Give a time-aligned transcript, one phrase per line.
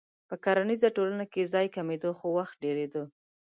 [0.27, 3.03] په کرنیزه ټولنه کې ځای کمېده خو وخت ډېرېده.